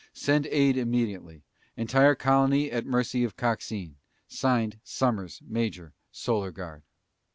SEND 0.13 0.47
AID 0.47 0.77
IMMEDIATELY. 0.77 1.43
ENTIRE 1.77 2.15
COLONY 2.15 2.71
AT 2.71 2.87
MERCY 2.87 3.23
OF 3.23 3.37
COXINE. 3.37 3.97
SIGNED, 4.27 4.79
SOMMERS, 4.83 5.43
MAJOR, 5.47 5.93
SOLAR 6.11 6.49
GUARD. 6.51 6.81